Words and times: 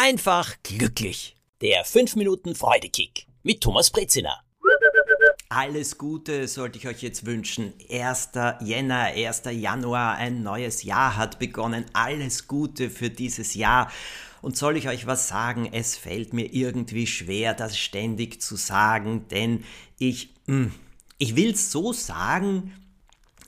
einfach 0.00 0.56
glücklich. 0.62 1.36
Der 1.60 1.84
5 1.84 2.16
Minuten 2.16 2.54
Freudekick 2.54 3.26
mit 3.42 3.60
Thomas 3.60 3.90
Brezina. 3.90 4.40
Alles 5.50 5.98
Gute 5.98 6.48
sollte 6.48 6.78
ich 6.78 6.88
euch 6.88 7.02
jetzt 7.02 7.26
wünschen. 7.26 7.74
1. 7.90 8.30
Jänner, 8.62 9.12
1. 9.14 9.42
Januar, 9.50 10.14
ein 10.14 10.42
neues 10.42 10.84
Jahr 10.84 11.18
hat 11.18 11.38
begonnen. 11.38 11.84
Alles 11.92 12.48
Gute 12.48 12.88
für 12.88 13.10
dieses 13.10 13.54
Jahr. 13.54 13.92
Und 14.40 14.56
soll 14.56 14.78
ich 14.78 14.88
euch 14.88 15.06
was 15.06 15.28
sagen? 15.28 15.68
Es 15.70 15.98
fällt 15.98 16.32
mir 16.32 16.50
irgendwie 16.50 17.06
schwer, 17.06 17.52
das 17.52 17.76
ständig 17.76 18.40
zu 18.40 18.56
sagen, 18.56 19.28
denn 19.28 19.64
ich, 19.98 20.30
hm, 20.46 20.72
ich 21.18 21.36
will 21.36 21.50
es 21.50 21.70
so 21.70 21.92
sagen, 21.92 22.72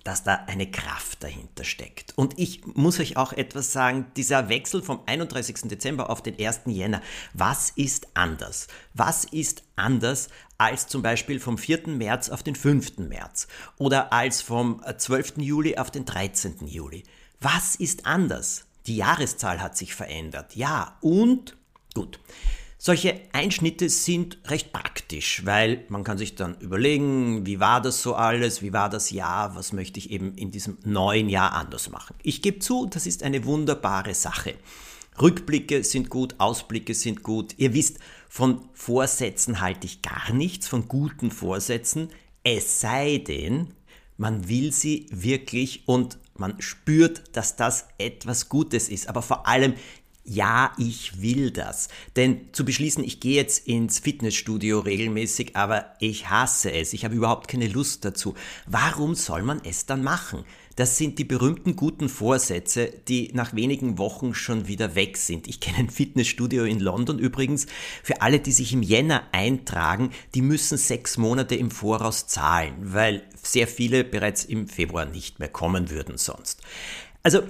dass 0.05 0.25
da 0.25 0.45
eine 0.46 0.71
Kraft 0.71 1.23
dahinter 1.23 1.64
steckt. 1.64 2.12
Und 2.16 2.39
ich 2.39 2.66
muss 2.66 2.98
euch 2.98 3.16
auch 3.16 3.32
etwas 3.32 3.73
sagen, 3.73 4.07
dieser 4.17 4.48
Wechsel 4.48 4.82
vom 4.82 5.00
31. 5.07 5.68
Dezember 5.68 6.11
auf 6.11 6.22
den 6.22 6.39
1. 6.39 6.63
Jänner, 6.67 7.03
was 7.32 7.71
ist 7.71 8.08
anders? 8.14 8.67
Was 8.94 9.25
ist 9.25 9.63
anders 9.77 10.29
als 10.58 10.86
zum 10.86 11.03
Beispiel 11.03 11.41
vom 11.41 11.58
4. 11.58 11.89
März 11.89 12.29
auf 12.29 12.43
den 12.43 12.54
5. 12.54 12.99
März 12.99 13.49
oder 13.79 14.13
als 14.13 14.43
vom 14.43 14.82
12. 14.96 15.39
Juli 15.39 15.77
auf 15.77 15.91
den 15.91 16.05
13. 16.05 16.66
Juli? 16.66 17.05
Was 17.41 17.75
ist 17.75 18.07
anders? 18.07 18.64
Die 18.86 18.96
Jahreszahl 18.96 19.61
hat 19.61 19.77
sich 19.77 19.94
verändert, 19.94 20.57
ja, 20.57 20.96
und 21.00 21.57
gut. 21.94 22.19
Solche 22.85 23.21
Einschnitte 23.32 23.89
sind 23.89 24.39
recht 24.49 24.72
praktisch, 24.72 25.46
weil 25.46 25.85
man 25.89 26.03
kann 26.03 26.18
sich 26.18 26.35
dann 26.35 26.59
überlegen, 26.59 27.46
wie 27.46 27.61
war 27.61 27.81
das 27.81 28.03
so 28.03 28.17
alles, 28.17 28.61
wie 28.61 28.72
war 28.72 28.91
das 28.91 29.13
Jahr, 29.13 29.55
was 29.55 29.72
möchte 29.72 30.00
ich 30.00 30.11
eben 30.11 30.35
in 30.35 30.50
diesem 30.50 30.79
neuen 30.85 31.29
Jahr 31.29 31.53
anders 31.53 31.91
machen. 31.91 32.17
Ich 32.25 32.42
gebe 32.42 32.58
zu, 32.58 32.86
das 32.86 33.06
ist 33.06 33.22
eine 33.22 33.45
wunderbare 33.45 34.14
Sache. 34.14 34.55
Rückblicke 35.20 35.84
sind 35.84 36.11
gut, 36.11 36.34
Ausblicke 36.39 36.95
sind 36.95 37.22
gut. 37.22 37.55
Ihr 37.56 37.72
wisst, 37.72 38.00
von 38.28 38.69
Vorsätzen 38.72 39.60
halte 39.60 39.86
ich 39.86 40.03
gar 40.03 40.33
nichts, 40.33 40.66
von 40.66 40.88
guten 40.88 41.30
Vorsätzen, 41.30 42.08
es 42.42 42.80
sei 42.80 43.19
denn, 43.19 43.69
man 44.16 44.48
will 44.48 44.72
sie 44.72 45.06
wirklich 45.12 45.86
und 45.86 46.19
man 46.34 46.60
spürt, 46.60 47.36
dass 47.36 47.55
das 47.55 47.86
etwas 47.98 48.48
Gutes 48.48 48.88
ist. 48.88 49.08
Aber 49.08 49.22
vor 49.22 49.47
allem 49.47 49.75
ja, 50.25 50.73
ich 50.78 51.20
will 51.20 51.51
das. 51.51 51.89
Denn 52.15 52.48
zu 52.53 52.65
beschließen, 52.65 53.03
ich 53.03 53.19
gehe 53.19 53.37
jetzt 53.37 53.67
ins 53.67 53.98
Fitnessstudio 53.98 54.78
regelmäßig, 54.81 55.56
aber 55.56 55.97
ich 55.98 56.31
hasse 56.31 56.73
es, 56.73 56.92
ich 56.92 57.05
habe 57.05 57.15
überhaupt 57.15 57.48
keine 57.48 57.67
Lust 57.67 58.05
dazu. 58.05 58.34
Warum 58.67 59.15
soll 59.15 59.43
man 59.43 59.61
es 59.65 59.87
dann 59.87 60.05
machen? 60.05 60.45
Das 60.77 60.97
sind 60.97 61.19
die 61.19 61.25
berühmten 61.25 61.77
guten 61.77 62.09
Vorsätze, 62.09 62.93
die 63.09 63.31
nach 63.34 63.55
wenigen 63.55 63.98
Wochen 63.98 64.33
schon 64.33 64.69
wieder 64.69 64.95
weg 64.95 65.19
sind. 65.19 65.47
Ich 65.47 65.61
kenne 65.61 65.78
ein 65.78 65.91
Fitnessstudio 65.91 66.65
in 66.65 66.81
London 66.81 67.19
übrigens. 67.19 67.67
Für 68.03 68.23
alle, 68.23 68.39
die 68.39 68.53
sich 68.53 68.73
im 68.73 68.83
Jänner 68.83 69.25
eintragen, 69.33 70.11
die 70.34 70.41
müssen 70.41 70.78
sechs 70.78 71.19
Monate 71.19 71.56
im 71.56 71.70
Voraus 71.70 72.27
zahlen, 72.27 72.75
weil 72.81 73.23
sehr 73.43 73.67
viele 73.67 74.03
bereits 74.03 74.45
im 74.45 74.67
Februar 74.67 75.05
nicht 75.05 75.41
mehr 75.41 75.48
kommen 75.48 75.91
würden 75.91 76.17
sonst. 76.17 76.62
Also 77.23 77.43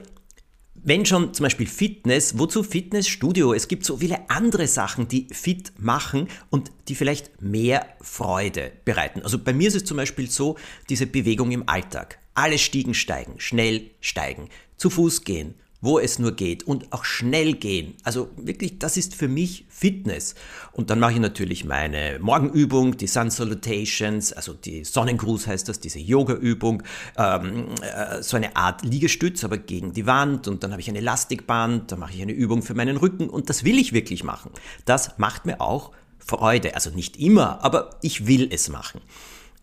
wenn 0.75 1.07
schon 1.07 1.35
zum 1.35 1.45
Beispiel 1.45 1.67
Fitness, 1.67 2.39
wozu 2.39 2.63
Fitnessstudio? 2.63 3.53
Es 3.53 3.69
gibt 3.69 3.85
so 3.85 3.99
viele 3.99 4.29
andere 4.31 4.67
Sachen, 4.67 5.07
die 5.07 5.29
fit 5.31 5.73
machen 5.79 6.29
und 6.51 6.73
die 6.89 6.95
vielleicht 6.95 7.43
mehr 7.43 7.87
Freude 8.01 8.73
bereiten. 8.85 9.23
Also 9.23 9.39
bei 9.39 9.53
mir 9.53 9.69
ist 9.69 9.77
es 9.77 9.85
zum 9.85 9.97
Beispiel 9.97 10.31
so, 10.31 10.57
diese 10.89 11.07
Bewegung 11.07 11.53
im 11.53 11.69
Alltag. 11.69 12.19
Alle 12.35 12.59
Stiegen 12.59 12.95
steigen, 12.95 13.35
schnell 13.39 13.91
steigen, 14.01 14.49
zu 14.77 14.91
Fuß 14.91 15.25
gehen, 15.25 15.55
wo 15.83 15.99
es 15.99 16.19
nur 16.19 16.33
geht 16.33 16.63
und 16.63 16.93
auch 16.93 17.05
schnell 17.05 17.55
gehen. 17.55 17.95
Also 18.05 18.31
wirklich, 18.37 18.79
das 18.79 18.97
ist 18.97 19.15
für 19.15 19.29
mich 19.29 19.67
Fitness. 19.69 20.37
Und 20.73 20.91
dann 20.91 21.01
mache 21.01 21.13
ich 21.13 21.19
natürlich 21.19 21.65
meine 21.65 22.19
Morgenübung, 22.21 22.97
die 22.97 23.09
Sun 23.09 23.31
Salutations, 23.31 24.33
also 24.33 24.55
die 24.55 24.85
Sonnengruß 24.85 25.49
heißt 25.49 25.69
das, 25.69 25.81
diese 25.81 25.99
Yoga-Übung, 25.99 26.85
ähm, 27.19 27.67
äh, 27.83 28.23
so 28.23 28.37
eine 28.37 28.55
Art 28.55 28.85
Liegestütz, 28.85 29.43
aber 29.43 29.59
gegen 29.59 29.93
die 29.93 30.07
Wand. 30.07 30.47
Und 30.47 30.63
dann 30.63 30.71
habe 30.71 30.81
ich 30.81 30.89
ein 30.89 30.97
Elastikband, 30.97 31.91
dann 31.91 31.99
mache 31.99 32.15
ich 32.15 32.23
eine 32.23 32.33
Übung 32.33 32.63
für 32.63 32.75
meinen 32.75 32.97
Rücken 32.97 33.29
und 33.29 33.51
das 33.51 33.65
will 33.65 33.79
ich 33.79 33.93
wirklich 33.93 34.23
machen. 34.23 34.53
Das 34.85 35.19
macht 35.19 35.47
mir 35.47 35.61
auch 35.61 35.91
Freude. 36.21 36.77
Also 36.77 36.91
nicht 36.91 37.19
immer, 37.19 37.65
aber 37.65 37.99
ich 38.03 38.29
will 38.29 38.49
es 38.53 38.69
machen. 38.69 39.01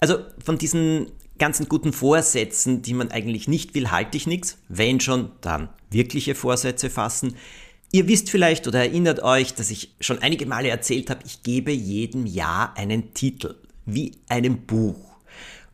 Also 0.01 0.18
von 0.44 0.57
diesen 0.57 1.07
ganzen 1.39 1.67
guten 1.67 1.94
Vorsätzen, 1.94 2.81
die 2.81 2.94
man 2.94 3.09
eigentlich 3.11 3.47
nicht 3.47 3.73
will, 3.73 3.89
halte 3.89 4.17
ich 4.17 4.27
nichts. 4.27 4.57
Wenn 4.67 5.00
schon, 5.00 5.31
dann 5.41 5.69
wirkliche 5.89 6.35
Vorsätze 6.35 6.89
fassen. 6.89 7.35
Ihr 7.91 8.07
wisst 8.07 8.29
vielleicht 8.29 8.67
oder 8.67 8.79
erinnert 8.79 9.23
euch, 9.23 9.55
dass 9.55 9.72
ich 9.72 9.95
schon 10.00 10.19
einige 10.19 10.45
Male 10.45 10.69
erzählt 10.69 11.09
habe, 11.09 11.22
ich 11.25 11.41
gebe 11.41 11.72
jedem 11.72 12.27
Jahr 12.27 12.77
einen 12.77 13.16
Titel, 13.16 13.55
wie 13.85 14.11
einem 14.27 14.67
Buch. 14.67 15.09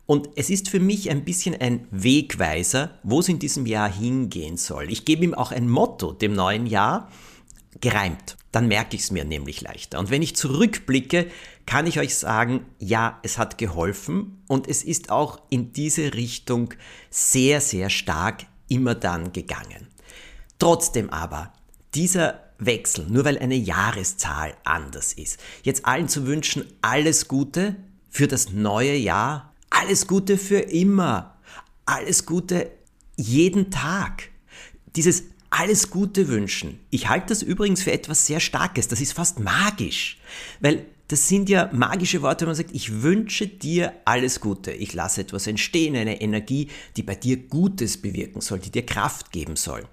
Und 0.05 0.29
es 0.35 0.49
ist 0.49 0.69
für 0.69 0.79
mich 0.79 1.09
ein 1.09 1.25
bisschen 1.25 1.59
ein 1.59 1.87
Wegweiser, 1.91 2.99
wo 3.03 3.19
es 3.19 3.27
in 3.27 3.39
diesem 3.39 3.65
Jahr 3.65 3.91
hingehen 3.91 4.55
soll. 4.55 4.91
Ich 4.91 5.03
gebe 5.03 5.25
ihm 5.25 5.33
auch 5.33 5.51
ein 5.51 5.67
Motto 5.67 6.13
dem 6.13 6.33
neuen 6.33 6.67
Jahr, 6.67 7.11
gereimt. 7.81 8.37
Dann 8.51 8.67
merke 8.67 8.95
ich 8.95 9.03
es 9.03 9.11
mir 9.11 9.25
nämlich 9.25 9.61
leichter. 9.61 9.99
Und 9.99 10.09
wenn 10.09 10.21
ich 10.21 10.35
zurückblicke, 10.35 11.27
kann 11.65 11.87
ich 11.87 11.99
euch 11.99 12.15
sagen, 12.15 12.65
ja, 12.79 13.19
es 13.23 13.37
hat 13.37 13.57
geholfen 13.57 14.43
und 14.47 14.67
es 14.67 14.83
ist 14.83 15.09
auch 15.09 15.41
in 15.49 15.73
diese 15.73 16.13
Richtung 16.13 16.73
sehr, 17.09 17.59
sehr 17.59 17.89
stark 17.89 18.45
immer 18.67 18.95
dann 18.95 19.33
gegangen. 19.33 19.87
Trotzdem 20.59 21.09
aber, 21.09 21.53
dieser 21.93 22.41
Wechsel, 22.57 23.07
nur 23.09 23.25
weil 23.25 23.37
eine 23.37 23.55
Jahreszahl 23.55 24.55
anders 24.63 25.13
ist, 25.13 25.39
jetzt 25.63 25.85
allen 25.85 26.07
zu 26.07 26.25
wünschen, 26.25 26.65
alles 26.81 27.27
Gute 27.27 27.75
für 28.09 28.27
das 28.27 28.51
neue 28.51 28.95
Jahr, 28.95 29.53
alles 29.69 30.07
Gute 30.07 30.37
für 30.37 30.59
immer, 30.59 31.37
alles 31.85 32.25
Gute 32.25 32.71
jeden 33.17 33.71
Tag. 33.71 34.29
Dieses 34.95 35.23
alles 35.49 35.89
Gute 35.89 36.27
wünschen. 36.27 36.79
Ich 36.89 37.07
halte 37.09 37.27
das 37.27 37.41
übrigens 37.41 37.83
für 37.83 37.91
etwas 37.91 38.25
sehr 38.25 38.39
Starkes. 38.39 38.87
Das 38.87 39.01
ist 39.01 39.13
fast 39.13 39.39
magisch. 39.39 40.19
Weil 40.59 40.85
das 41.07 41.27
sind 41.27 41.49
ja 41.49 41.69
magische 41.71 42.21
Worte, 42.21 42.41
wenn 42.41 42.49
man 42.49 42.55
sagt, 42.55 42.71
ich 42.73 43.03
wünsche 43.03 43.47
dir 43.47 43.93
alles 44.05 44.39
Gute. 44.39 44.71
Ich 44.71 44.93
lasse 44.93 45.21
etwas 45.21 45.45
entstehen, 45.45 45.95
eine 45.95 46.19
Energie, 46.21 46.69
die 46.97 47.03
bei 47.03 47.15
dir 47.15 47.37
Gutes 47.37 48.01
bewirken 48.01 48.41
soll, 48.41 48.59
die 48.59 48.71
dir 48.71 48.85
Kraft 48.85 49.31
geben 49.31 49.55
soll. 49.55 49.87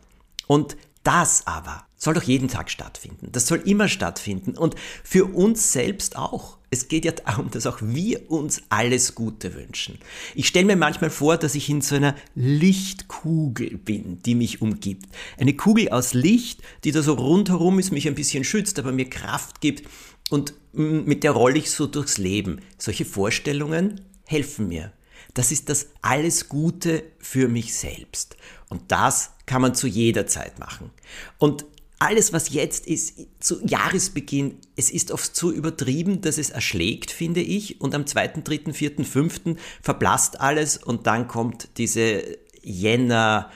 Und 0.47 0.77
das 1.05 1.47
aber 1.47 1.87
soll 1.97 2.15
doch 2.15 2.23
jeden 2.23 2.49
Tag 2.49 2.71
stattfinden. 2.71 3.31
Das 3.33 3.47
soll 3.47 3.59
immer 3.59 3.89
stattfinden 3.89 4.57
und 4.57 4.75
für 5.05 5.27
uns 5.27 5.73
selbst 5.73 6.17
auch. 6.17 6.59
Es 6.73 6.89
geht 6.89 7.05
ja 7.05 7.13
darum, 7.13 7.51
dass 7.51 7.67
auch 7.67 7.81
wir 7.83 8.31
uns 8.31 8.63
alles 8.71 9.15
Gute 9.15 9.53
wünschen. 9.53 9.99
Ich 10.35 10.49
stelle 10.49 10.65
mir 10.65 10.77
manchmal 10.77 11.11
vor, 11.11 11.37
dass 11.37 11.55
ich 11.55 11.69
in 11.69 11.83
so 11.83 11.97
einer 11.97 12.17
Lichtkugel 12.35 13.77
bin, 13.77 14.23
die 14.23 14.35
mich 14.35 14.63
umgibt. 14.63 15.05
Eine 15.39 15.55
Kugel 15.55 15.91
aus 15.91 16.15
Licht, 16.15 16.63
die 16.85 16.91
da 16.91 17.03
so 17.03 17.13
rundherum 17.13 17.79
ist, 17.79 17.93
mich 17.93 18.09
ein 18.09 18.15
bisschen 18.15 18.43
schützt, 18.43 18.79
aber 18.79 18.91
mir 18.91 19.11
Kraft 19.11 19.61
gibt 19.61 19.87
und 20.31 20.55
mit 20.73 21.25
der 21.25 21.33
rolle 21.33 21.59
ich 21.59 21.71
so 21.71 21.87
durchs 21.87 22.17
Leben. 22.17 22.61
Solche 22.79 23.05
Vorstellungen 23.05 24.01
helfen 24.25 24.69
mir. 24.69 24.95
Das 25.35 25.53
ist 25.53 25.69
das 25.69 25.89
alles 26.01 26.49
Gute 26.49 27.03
für 27.19 27.49
mich 27.49 27.75
selbst. 27.75 28.39
Und 28.71 28.91
das 28.91 29.33
kann 29.45 29.61
man 29.61 29.75
zu 29.75 29.87
jeder 29.87 30.27
Zeit 30.27 30.59
machen. 30.59 30.91
Und 31.37 31.67
alles, 32.03 32.33
was 32.33 32.53
jetzt 32.53 32.89
ist, 32.89 33.27
zu 33.39 33.65
Jahresbeginn, 33.65 34.57
es 34.75 34.91
ist 34.91 35.13
oft 35.13 35.37
so 35.37 35.53
übertrieben, 35.53 36.21
dass 36.21 36.37
es 36.37 36.51
erschlägt, 36.51 37.13
finde 37.13 37.41
ich. 37.41 37.81
Und 37.81 37.95
am 37.95 38.07
2., 38.07 38.43
3., 38.43 38.73
4., 38.73 39.05
5. 39.05 39.41
verblasst 39.81 40.41
alles 40.41 40.79
und 40.79 41.07
dann 41.07 41.29
kommt 41.29 41.69
diese 41.79 42.25
Jänner, 42.61 43.51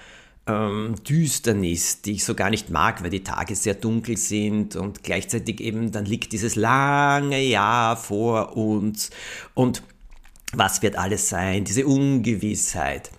ähm, 0.47 0.95
Düsternis, 1.03 2.03
die 2.03 2.12
ich 2.12 2.25
so 2.25 2.37
gar 2.37 2.51
nicht 2.51 2.71
mag, 2.71 3.03
weil 3.03 3.10
die 3.10 3.25
Tage 3.25 3.57
sehr 3.57 3.75
dunkel 3.75 4.16
sind 4.16 4.77
und 4.77 5.03
gleichzeitig 5.03 5.60
eben 5.60 5.91
dann 5.91 6.04
liegt 6.04 6.33
dieses 6.33 6.54
lange 6.54 7.43
Jahr 7.43 7.97
vor 7.97 8.57
uns 8.57 9.10
und 9.54 9.83
was 10.53 10.83
wird 10.83 10.95
alles 10.95 11.28
sein, 11.28 11.65
diese 11.65 11.84
Ungewissheit. 11.84 13.10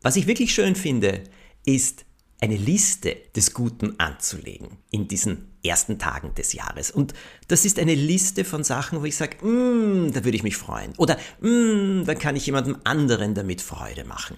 Was 0.00 0.16
ich 0.16 0.26
wirklich 0.26 0.54
schön 0.54 0.74
finde, 0.74 1.24
ist 1.66 2.06
eine 2.42 2.56
Liste 2.56 3.16
des 3.36 3.54
Guten 3.54 4.00
anzulegen 4.00 4.78
in 4.90 5.06
diesen 5.06 5.52
ersten 5.64 6.00
Tagen 6.00 6.34
des 6.34 6.52
Jahres. 6.52 6.90
Und 6.90 7.14
das 7.46 7.64
ist 7.64 7.78
eine 7.78 7.94
Liste 7.94 8.44
von 8.44 8.64
Sachen, 8.64 9.00
wo 9.00 9.04
ich 9.04 9.14
sage, 9.14 9.46
mm, 9.46 10.10
da 10.12 10.24
würde 10.24 10.36
ich 10.36 10.42
mich 10.42 10.56
freuen. 10.56 10.92
Oder 10.96 11.18
mm, 11.40 12.04
dann 12.04 12.18
kann 12.18 12.34
ich 12.34 12.44
jemandem 12.44 12.78
anderen 12.82 13.36
damit 13.36 13.62
Freude 13.62 14.04
machen. 14.04 14.36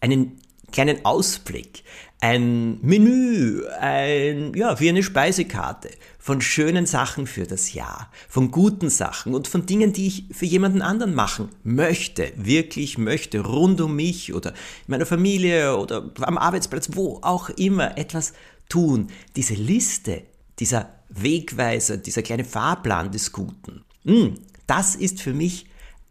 Einen 0.00 0.38
kleinen 0.70 1.02
Ausblick, 1.06 1.82
ein 2.20 2.80
Menü, 2.80 3.64
ein, 3.80 4.54
ja, 4.54 4.80
wie 4.80 4.88
eine 4.88 5.02
Speisekarte 5.02 5.90
von 6.18 6.40
schönen 6.40 6.86
Sachen 6.86 7.26
für 7.26 7.46
das 7.46 7.74
Jahr, 7.74 8.10
von 8.28 8.50
guten 8.50 8.90
Sachen 8.90 9.34
und 9.34 9.48
von 9.48 9.66
Dingen, 9.66 9.92
die 9.92 10.06
ich 10.06 10.24
für 10.32 10.46
jemanden 10.46 10.82
anderen 10.82 11.14
machen 11.14 11.50
möchte, 11.62 12.32
wirklich 12.36 12.98
möchte, 12.98 13.40
rund 13.40 13.80
um 13.80 13.94
mich 13.94 14.34
oder 14.34 14.50
in 14.50 14.54
meiner 14.88 15.06
Familie 15.06 15.76
oder 15.76 16.10
am 16.22 16.38
Arbeitsplatz, 16.38 16.90
wo 16.92 17.18
auch 17.22 17.50
immer 17.50 17.96
etwas 17.98 18.32
tun. 18.68 19.08
Diese 19.36 19.54
Liste, 19.54 20.22
dieser 20.58 20.90
Wegweiser, 21.10 21.98
dieser 21.98 22.22
kleine 22.22 22.44
Fahrplan 22.44 23.12
des 23.12 23.30
Guten. 23.30 23.84
Hm, 24.04 24.34
das 24.66 24.94
ist 24.96 25.20
für 25.20 25.32
mich 25.32 25.66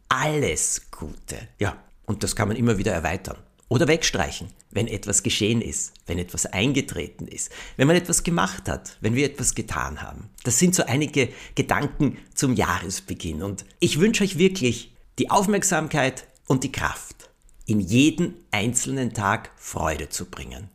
alles 0.07 0.83
Gute. 0.91 1.37
Ja, 1.59 1.75
und 2.05 2.23
das 2.23 2.35
kann 2.35 2.47
man 2.47 2.57
immer 2.57 2.77
wieder 2.77 2.93
erweitern. 2.93 3.37
Oder 3.67 3.87
wegstreichen, 3.87 4.47
wenn 4.71 4.87
etwas 4.87 5.23
geschehen 5.23 5.61
ist, 5.61 5.93
wenn 6.05 6.19
etwas 6.19 6.45
eingetreten 6.45 7.27
ist, 7.27 7.51
wenn 7.77 7.87
man 7.87 7.95
etwas 7.95 8.23
gemacht 8.23 8.67
hat, 8.67 8.97
wenn 9.01 9.15
wir 9.15 9.25
etwas 9.25 9.55
getan 9.55 10.01
haben. 10.01 10.29
Das 10.43 10.59
sind 10.59 10.75
so 10.75 10.83
einige 10.85 11.29
Gedanken 11.55 12.17
zum 12.33 12.53
Jahresbeginn. 12.53 13.41
Und 13.41 13.65
ich 13.79 13.99
wünsche 13.99 14.23
euch 14.23 14.37
wirklich 14.37 14.93
die 15.17 15.31
Aufmerksamkeit 15.31 16.27
und 16.47 16.63
die 16.63 16.71
Kraft, 16.71 17.29
in 17.65 17.79
jeden 17.79 18.35
einzelnen 18.51 19.13
Tag 19.13 19.51
Freude 19.55 20.09
zu 20.09 20.25
bringen. 20.25 20.69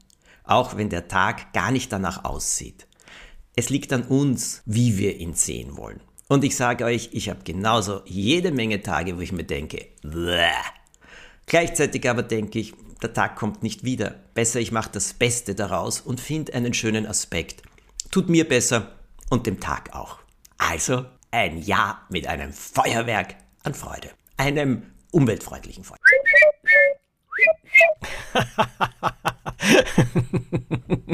Auch 0.44 0.76
wenn 0.76 0.88
der 0.88 1.08
Tag 1.08 1.52
gar 1.52 1.70
nicht 1.70 1.92
danach 1.92 2.24
aussieht. 2.24 2.86
Es 3.54 3.68
liegt 3.68 3.92
an 3.92 4.04
uns, 4.04 4.62
wie 4.64 4.98
wir 4.98 5.18
ihn 5.18 5.34
sehen 5.34 5.76
wollen. 5.76 6.00
Und 6.28 6.44
ich 6.44 6.56
sage 6.56 6.84
euch, 6.84 7.10
ich 7.12 7.28
habe 7.28 7.40
genauso 7.44 8.02
jede 8.06 8.52
Menge 8.52 8.82
Tage, 8.82 9.16
wo 9.16 9.20
ich 9.20 9.32
mir 9.32 9.44
denke, 9.44 9.88
Bleh. 10.02 10.52
Gleichzeitig 11.50 12.08
aber 12.08 12.22
denke 12.22 12.58
ich, 12.60 12.72
der 13.02 13.12
Tag 13.12 13.36
kommt 13.36 13.62
nicht 13.62 13.84
wieder. 13.84 14.14
Besser, 14.34 14.60
ich 14.60 14.72
mache 14.72 14.90
das 14.92 15.12
Beste 15.12 15.54
daraus 15.54 16.00
und 16.00 16.20
finde 16.20 16.54
einen 16.54 16.72
schönen 16.72 17.06
Aspekt. 17.06 17.62
Tut 18.10 18.28
mir 18.28 18.48
besser 18.48 18.92
und 19.30 19.46
dem 19.46 19.60
Tag 19.60 19.94
auch. 19.94 20.20
Also 20.58 21.04
ein 21.30 21.58
Jahr 21.58 22.06
mit 22.08 22.26
einem 22.26 22.52
Feuerwerk 22.52 23.34
an 23.64 23.74
Freude. 23.74 24.10
Einem 24.36 24.92
umweltfreundlichen 25.10 25.84
Feuerwerk. 25.84 26.00